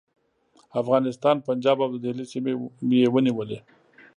افغانستان، 0.81 1.35
پنجاب 1.47 1.77
او 1.83 1.89
د 1.93 1.97
دهلي 2.03 2.25
سیمې 2.33 2.53
یې 2.99 3.07
ونیولې. 3.13 3.59